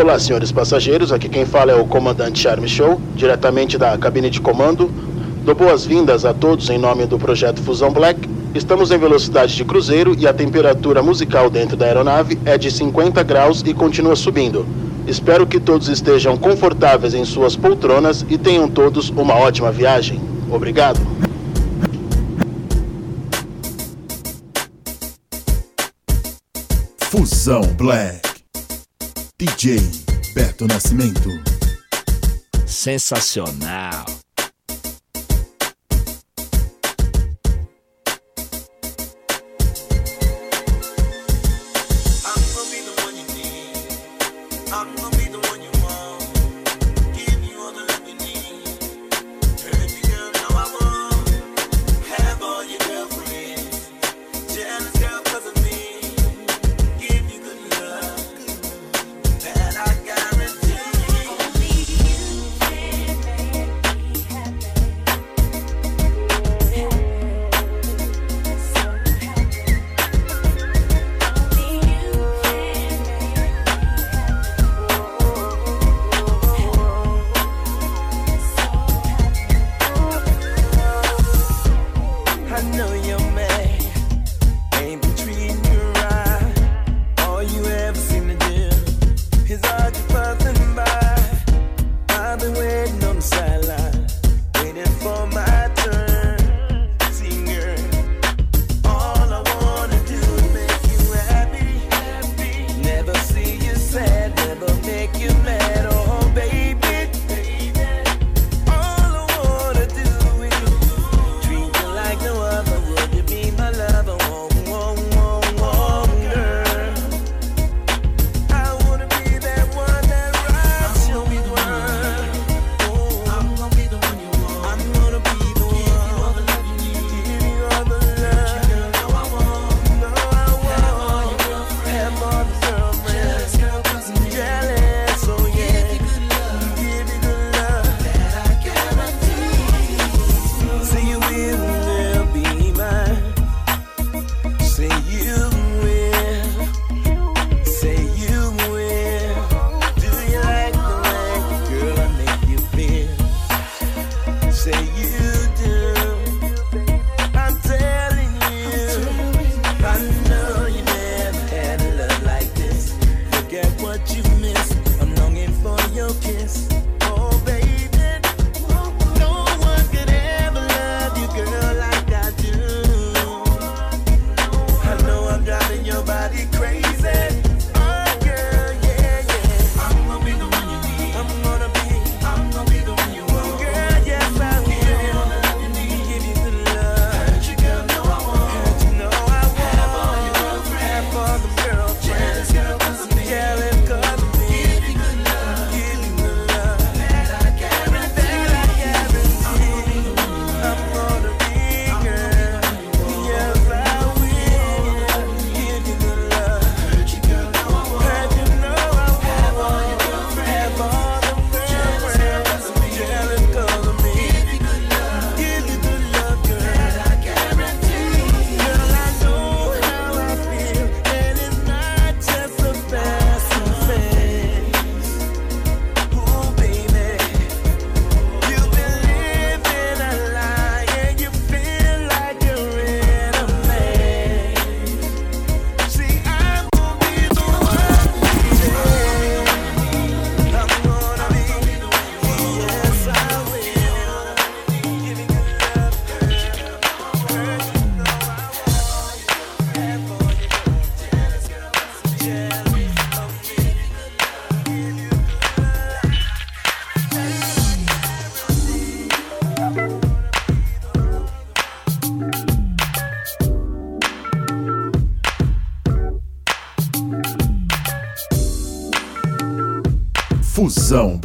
[0.00, 1.12] Olá, senhores passageiros.
[1.12, 4.90] Aqui quem fala é o comandante Charme Show, diretamente da cabine de comando.
[5.44, 8.26] Dou boas-vindas a todos em nome do projeto Fusão Black.
[8.54, 13.22] Estamos em velocidade de cruzeiro e a temperatura musical dentro da aeronave é de 50
[13.22, 14.64] graus e continua subindo.
[15.06, 20.18] Espero que todos estejam confortáveis em suas poltronas e tenham todos uma ótima viagem.
[20.50, 20.98] Obrigado.
[27.10, 28.29] Fusão Black.
[29.40, 29.80] DJ
[30.34, 31.30] Beto Nascimento.
[32.66, 34.04] Sensacional.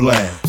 [0.05, 0.44] Black.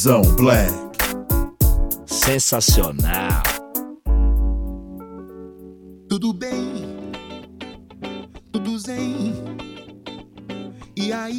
[0.00, 0.72] Fusão Black.
[2.06, 3.42] Sensacional.
[6.08, 7.12] Tudo bem,
[8.50, 9.34] tudo zen.
[10.96, 11.38] E aí?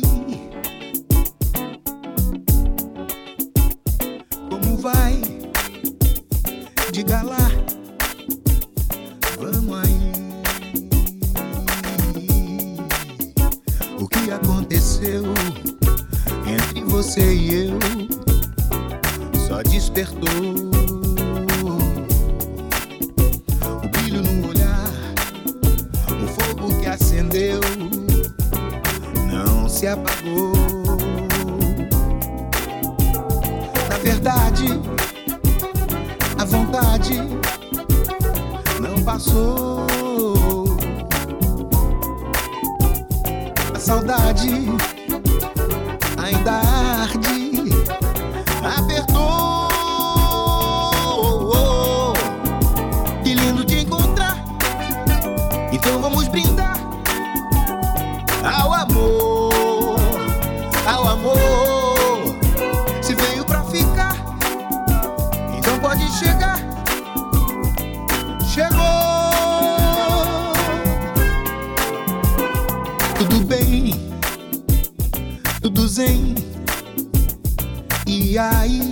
[4.48, 5.20] Como vai?
[6.92, 7.50] Diga lá.
[9.40, 10.12] Vamos aí.
[14.00, 15.24] O que aconteceu
[16.46, 18.01] entre você e eu?
[19.70, 20.28] Despertou
[23.84, 24.90] o brilho no olhar,
[26.10, 27.60] o fogo que acendeu
[29.32, 30.54] não se apagou.
[33.90, 34.68] Na verdade,
[36.38, 37.22] a vontade
[38.82, 39.86] não passou.
[43.74, 44.66] A saudade
[78.42, 78.91] E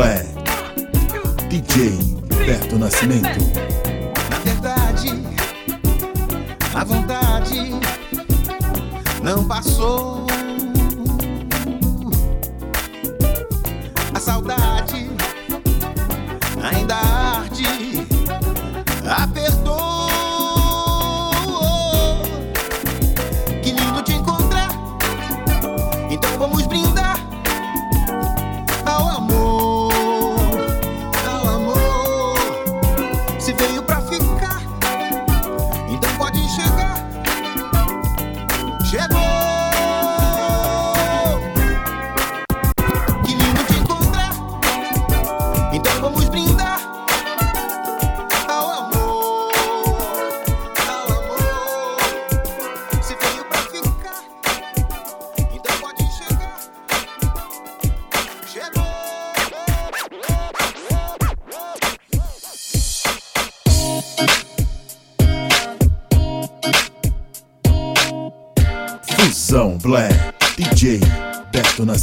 [0.00, 0.26] Black.
[1.50, 1.90] DJ
[2.46, 3.38] Beto Nascimento.
[4.30, 5.10] Na verdade,
[6.74, 7.70] a vontade
[9.22, 10.29] não passou.
[38.90, 39.19] Chip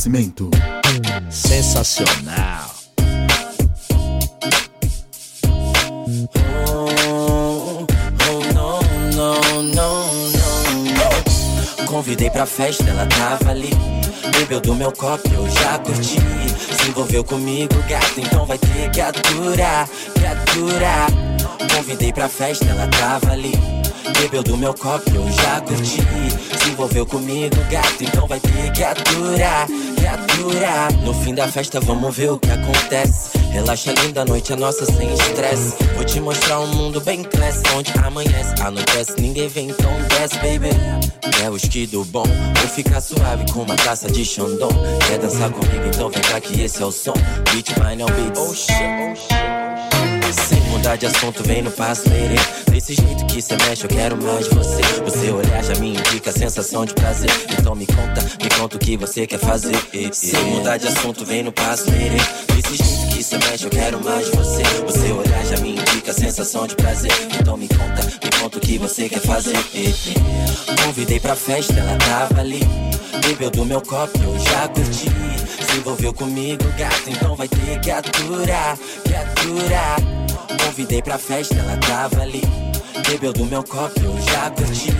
[0.07, 0.49] Nascimento.
[1.29, 2.71] Sensacional.
[11.85, 13.69] Convidei pra festa, ela tava ali.
[14.31, 16.21] Bebeu do meu copo, eu já curti.
[16.81, 21.07] Se envolveu comigo, gato, então vai ter que aturar, que aturar.
[21.75, 23.51] Convidei pra festa, ela tava ali.
[24.13, 26.01] Bebeu do meu copo, eu já curti.
[26.61, 30.93] Se envolveu comigo, gato, então vai ter que aturar, que aturar.
[31.03, 33.37] No fim da festa, vamos ver o que acontece.
[33.51, 35.75] Relaxa, linda, a noite é nossa sem estresse.
[35.95, 40.69] Vou te mostrar um mundo bem classe, onde amanhece, anoitece, ninguém vem, então desce, baby.
[41.43, 44.69] É o esquido bom, vou ficar suave com uma taça de Xandão.
[45.07, 47.13] Quer dançar comigo, então vem cá que esse é o som.
[47.51, 48.37] Beat, mine, é beat.
[48.37, 49.96] Oh shit, oh shit.
[50.34, 52.36] Sem mudar de assunto, vem no passo lady.
[52.72, 54.81] Desse jeito que cê mexe, eu quero mais você.
[55.05, 57.29] O seu olhar já me indica a sensação de prazer.
[57.57, 59.75] Então me conta, me conta o que você quer fazer.
[60.12, 62.17] Sem mudar de assunto, vem no passo lady.
[62.55, 64.63] Desse jeito que cê mexe, eu quero mais você.
[64.86, 67.12] O seu olhar já me indica a sensação de prazer.
[67.39, 69.57] Então me conta, me conta o que você quer fazer.
[70.84, 72.62] Convidei pra festa, ela tava ali.
[73.25, 75.10] Bebeu do meu copo, eu já curti.
[75.69, 80.16] Se envolveu comigo, gato, então vai ter que aturar, que aturar.
[80.65, 82.41] Convidei pra festa, ela tava ali.
[83.07, 84.91] Bebeu do meu copo, eu já curti.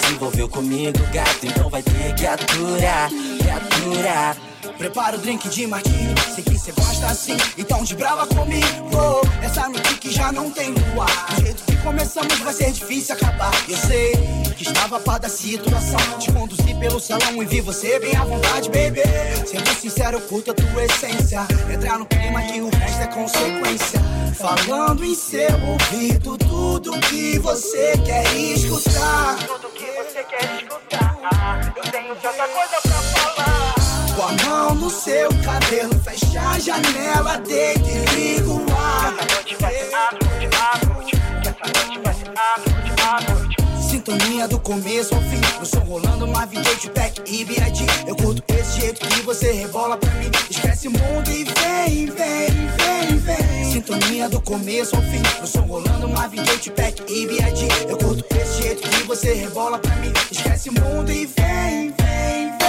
[0.00, 4.36] Se envolveu comigo, gato, então vai ter que aturar, que aturar.
[4.78, 9.20] Prepara o drink de martini, sei que cê gosta assim, então de brava comigo.
[9.42, 11.26] Essa noite que já não tem luar.
[11.34, 13.52] Do jeito que começamos vai ser difícil acabar.
[13.68, 14.12] Eu sei
[14.56, 16.00] que estava a par da situação.
[16.18, 19.02] Te conduzir pelo salão e vi você bem à vontade, baby.
[19.46, 21.46] Sendo sincero, eu curto a tua essência.
[21.72, 24.00] Entrar no clima que o resto é consequência.
[24.34, 29.36] Falando em seu ouvido tudo que você quer escutar.
[29.46, 31.74] Tudo que você quer escutar.
[31.76, 33.74] Eu tenho tanta coisa pra falar.
[34.16, 39.14] Com a mão no seu cabelo, fecha a janela, deita e liga o ar.
[39.18, 41.16] Essa noite vai ser a noite, a noite.
[41.40, 43.59] Essa noite vai ser a noite, a noite.
[43.90, 45.40] Sintonia do começo ao fim.
[45.58, 47.84] No som rolando uma de tech e B.I.D.
[48.06, 50.30] Eu curto esse jeito que você rebola pra mim.
[50.48, 53.64] Esquece o mundo e vem, vem, vem, vem.
[53.72, 55.20] Sintonia do começo ao fim.
[55.40, 57.90] No som rolando uma de tech e B.I.D.
[57.90, 60.12] Eu curto esse jeito que você rebola pra mim.
[60.30, 62.59] Esquece o mundo e vem, vem, vem.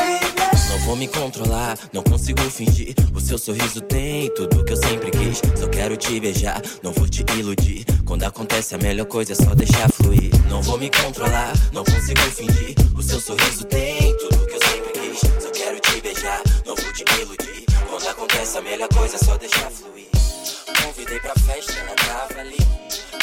[0.72, 2.96] Não vou me controlar, não consigo fingir.
[3.14, 5.42] O seu sorriso tem tudo que eu sempre quis.
[5.60, 7.86] Só quero te beijar, não vou te iludir.
[8.06, 10.32] Quando acontece, a melhor coisa é só deixar fluir.
[10.50, 12.76] Não vou me controlar, não consigo fingir.
[12.96, 15.20] O seu sorriso tem tudo que eu sempre quis.
[15.44, 17.66] Só quero te beijar, não vou te iludir.
[17.90, 20.08] Quando acontece, a melhor coisa é só deixar fluir.
[20.86, 22.58] Convidei pra festa, ela tava ali.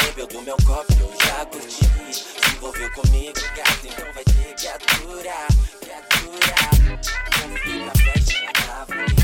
[0.05, 2.48] Bebeu do meu copo, eu já curti.
[2.59, 5.47] Envolveu comigo, gato, então vai ter que aturar,
[5.81, 6.71] que aturar.
[7.41, 9.18] Convidei pra festa, ela tava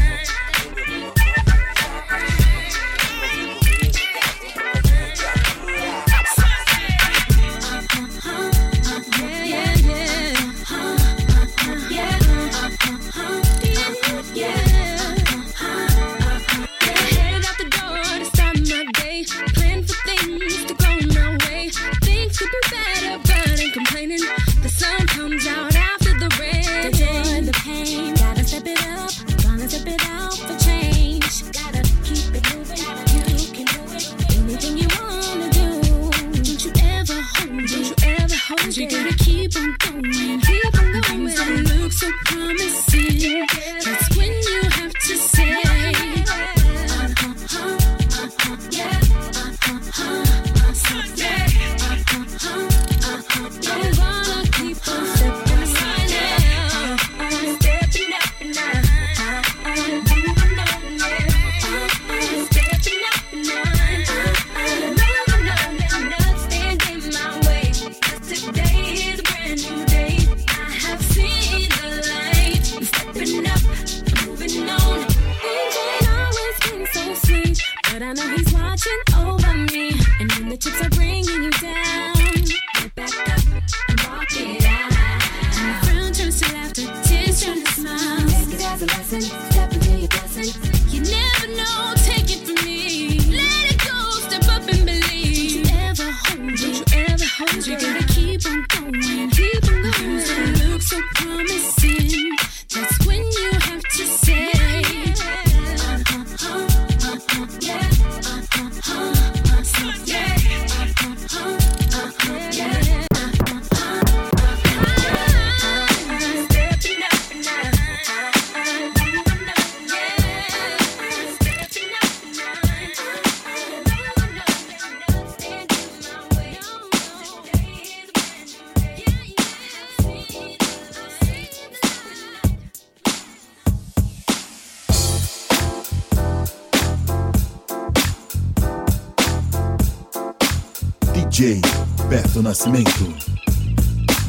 [142.55, 143.13] Nascimento.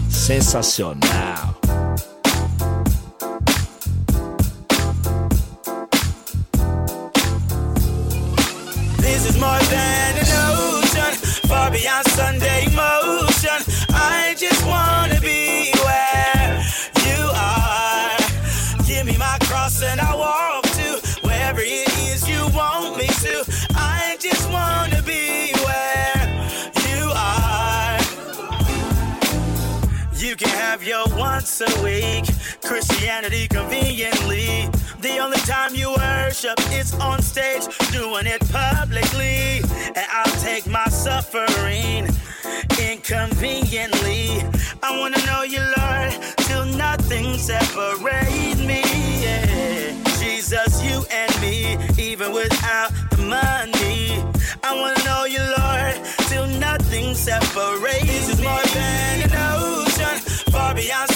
[0.10, 1.25] Sensacional.
[31.46, 32.25] Once a week
[32.64, 34.68] Christianity conveniently.
[35.00, 39.62] The only time you worship is on stage, doing it publicly.
[39.96, 42.08] And I'll take my suffering
[42.82, 44.42] inconveniently.
[44.81, 46.14] I wanna know you, Lord,
[46.48, 48.81] till nothing separates me.
[49.22, 49.94] Yeah.
[50.18, 54.24] Jesus, you and me, even without the money.
[54.64, 55.96] I wanna know you, Lord,
[56.27, 58.36] till nothing separates
[60.75, 61.15] beyond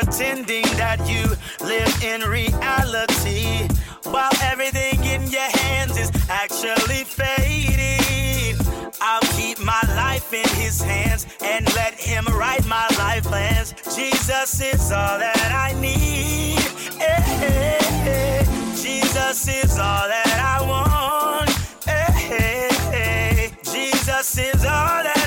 [0.00, 1.24] pretending that you
[1.66, 3.66] live in reality
[4.04, 8.56] while everything in your hands is actually fading.
[9.00, 13.74] I'll keep my life in his hands and let him write my life plans.
[13.96, 16.58] Jesus is all that I need.
[17.00, 18.44] Eh, eh, eh.
[18.76, 20.88] Jesus is all that I want.
[23.64, 25.17] Jesus is all that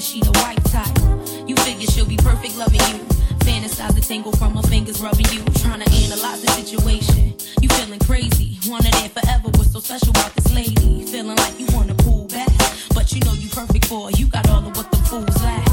[0.00, 1.48] she the white type.
[1.48, 3.04] You figure she'll be perfect loving you.
[3.44, 5.42] Fantasize the tingle from her fingers rubbing you.
[5.62, 7.34] Trying to analyze the situation.
[7.62, 8.58] You feeling crazy.
[8.68, 9.48] Wanna there forever.
[9.56, 11.06] What's so special about this lady?
[11.06, 12.50] Feeling like you wanna pull back.
[12.94, 14.10] But you know you perfect for her.
[14.16, 15.64] You got all of what the fools lack.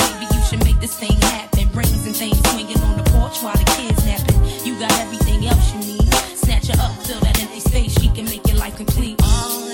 [0.00, 1.68] Maybe you should make this thing happen.
[1.72, 4.40] Rings and things swinging on the porch while the kids napping.
[4.64, 6.08] You got everything else you need.
[6.36, 7.92] Snatch her up, fill that empty space.
[8.00, 9.20] She can make your life complete.
[9.22, 9.67] All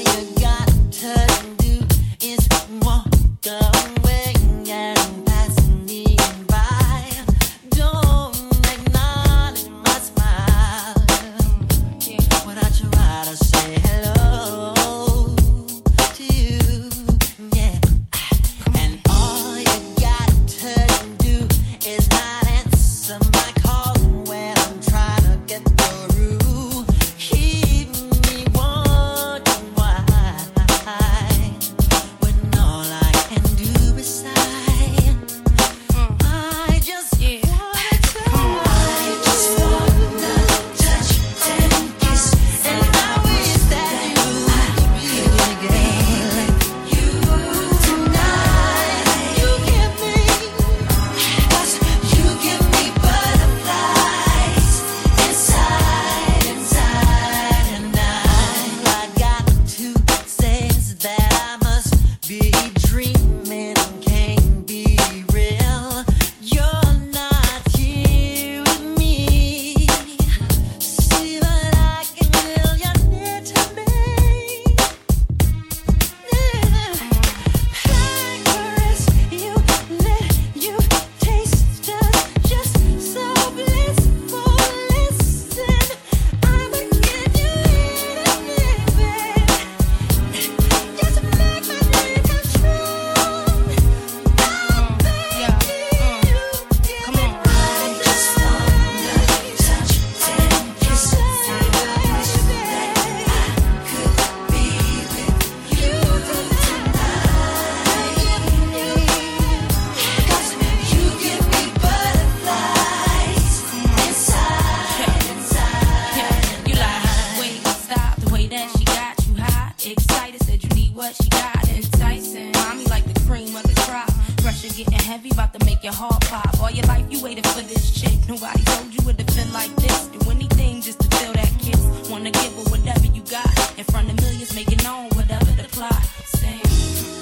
[125.25, 126.61] heavy, about to make your heart pop.
[126.61, 128.19] All your life you waited for this chick.
[128.29, 130.07] Nobody told you it to feel like this.
[130.09, 132.11] Do anything just to feel that kiss.
[132.11, 133.79] Wanna give her whatever you got.
[133.79, 136.03] In front of millions, making known, whatever the plot.
[136.27, 136.61] Sing.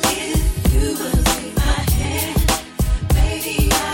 [0.04, 2.38] If you will take my hand,
[3.14, 3.91] baby, I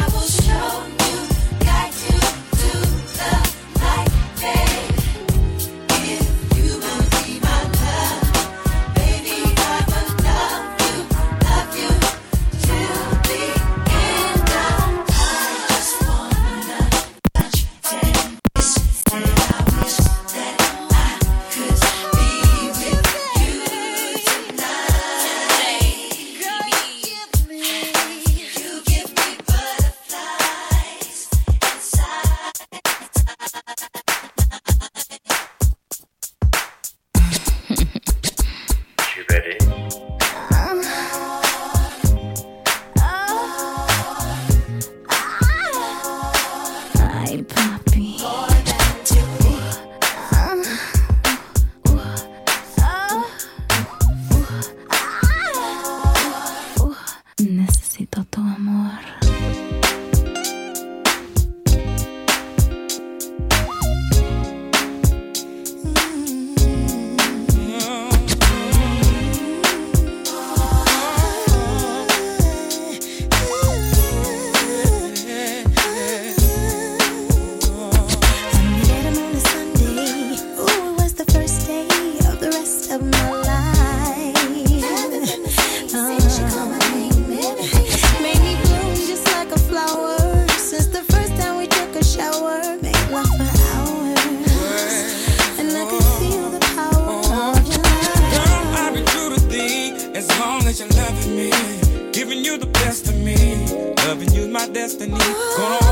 [104.88, 105.18] destiny.
[105.56, 105.87] Gonna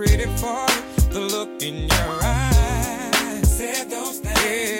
[0.00, 0.66] waited for
[1.12, 3.56] the look in your eyes.
[3.58, 4.40] Said those things.
[4.44, 4.79] Yeah.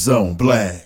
[0.00, 0.79] Zone Blast.